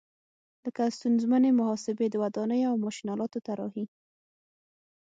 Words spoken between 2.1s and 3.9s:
ودانیو او ماشین آلاتو طراحي.